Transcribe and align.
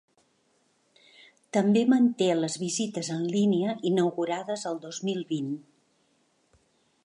També 1.57 1.83
manté 1.93 2.29
les 2.39 2.57
visites 2.63 3.11
en 3.17 3.21
línia 3.35 3.77
inaugurades 3.93 4.67
el 4.73 4.81
dos 4.89 5.03
mil 5.11 5.25
vint. 5.37 5.53